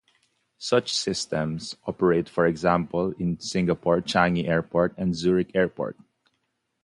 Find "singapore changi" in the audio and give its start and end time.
3.39-4.47